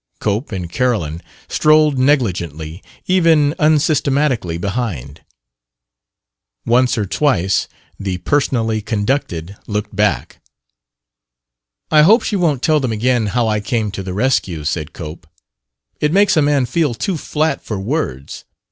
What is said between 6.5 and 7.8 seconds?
Once or twice